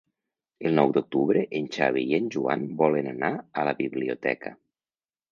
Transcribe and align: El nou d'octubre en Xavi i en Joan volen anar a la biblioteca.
El 0.67 0.71
nou 0.77 0.93
d'octubre 0.93 1.43
en 1.59 1.67
Xavi 1.75 2.05
i 2.11 2.15
en 2.19 2.31
Joan 2.35 2.63
volen 2.79 3.09
anar 3.11 3.29
a 3.35 3.67
la 3.69 3.75
biblioteca. 3.83 4.53